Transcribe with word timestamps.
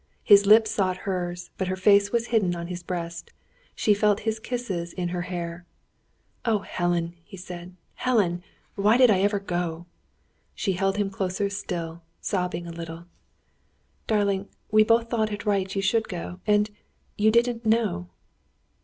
His 0.23 0.47
lips 0.47 0.71
sought 0.71 0.97
hers, 1.05 1.51
but 1.59 1.67
her 1.67 1.75
face 1.75 2.11
was 2.11 2.29
hidden 2.33 2.55
on 2.55 2.69
his 2.69 2.81
breast. 2.81 3.29
She 3.75 3.93
felt 3.93 4.21
his 4.21 4.39
kisses 4.39 4.93
in 4.93 5.09
her 5.09 5.21
hair. 5.29 5.67
"Oh, 6.43 6.61
Helen!" 6.61 7.13
he 7.23 7.37
said. 7.37 7.75
"Helen! 7.93 8.41
Why 8.73 8.97
did 8.97 9.11
I 9.11 9.19
ever 9.19 9.39
go!" 9.39 9.85
She 10.55 10.73
held 10.73 10.97
him 10.97 11.11
closer 11.11 11.51
still, 11.51 12.01
sobbing 12.19 12.65
a 12.65 12.71
little. 12.71 13.05
"Darling, 14.07 14.47
we 14.71 14.83
both 14.83 15.07
thought 15.07 15.31
it 15.31 15.45
right 15.45 15.75
you 15.75 15.83
should 15.83 16.09
go. 16.09 16.39
And 16.47 16.71
you 17.15 17.29
didn't 17.29 17.63
know." 17.63 18.07